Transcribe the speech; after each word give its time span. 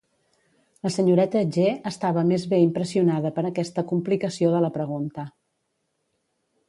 La 0.85 0.91
senyoreta 0.93 1.43
G. 1.57 1.65
estava 1.91 2.23
més 2.31 2.47
bé 2.53 2.61
impressionada 2.63 3.33
per 3.37 3.43
aquesta 3.51 3.87
complicació 3.93 4.55
de 4.55 4.63
la 4.67 4.73
pregunta. 4.79 5.27